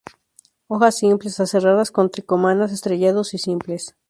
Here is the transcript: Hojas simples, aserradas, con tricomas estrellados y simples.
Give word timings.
Hojas 0.65 0.97
simples, 0.97 1.39
aserradas, 1.39 1.91
con 1.91 2.09
tricomas 2.09 2.71
estrellados 2.71 3.35
y 3.35 3.37
simples. 3.37 3.95